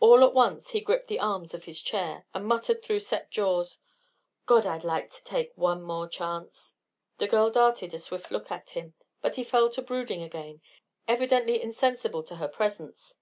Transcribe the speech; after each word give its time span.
All 0.00 0.24
at 0.24 0.34
once 0.34 0.70
he 0.70 0.80
gripped 0.80 1.06
the 1.06 1.20
arms 1.20 1.54
of 1.54 1.66
his 1.66 1.80
chair, 1.80 2.26
and 2.34 2.46
muttered 2.48 2.82
through 2.82 2.98
set 2.98 3.30
jaws: 3.30 3.78
"God, 4.44 4.66
I'd 4.66 4.82
like 4.82 5.10
to 5.12 5.22
take 5.22 5.52
one 5.54 5.82
more 5.84 6.08
chance!" 6.08 6.74
The 7.18 7.28
girl 7.28 7.48
darted 7.48 7.94
a 7.94 7.98
swift 8.00 8.32
look 8.32 8.50
at 8.50 8.70
him, 8.70 8.94
but 9.20 9.36
he 9.36 9.44
fell 9.44 9.68
to 9.70 9.80
brooding 9.82 10.20
again, 10.20 10.62
evidently 11.06 11.62
insensible 11.62 12.24
to 12.24 12.36
her 12.42 12.48
presence. 12.48 13.14